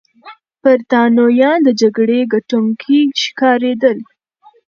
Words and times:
برتانويان 0.63 1.57
د 1.63 1.67
جګړې 1.81 2.19
ګټونکي 2.33 2.99
ښکارېدل. 3.21 3.97